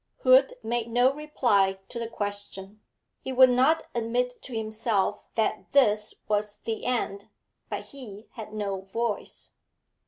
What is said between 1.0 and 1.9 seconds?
reply